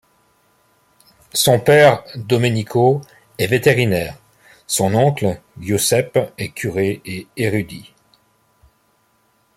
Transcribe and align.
Son 1.33 1.59
père 1.59 2.03
Domenico 2.15 3.01
est 3.37 3.45
vétérinaire, 3.45 4.17
son 4.65 4.95
oncle 4.95 5.39
Giuseppe 5.59 6.33
est 6.39 6.49
curé 6.49 7.03
et 7.05 7.27
érudit. 7.37 7.93